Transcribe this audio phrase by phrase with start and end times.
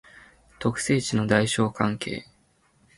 [0.57, 2.25] 特性値の大小関係